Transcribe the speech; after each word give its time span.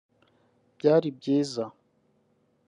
Byari 0.77 1.07
byiza 1.17 1.63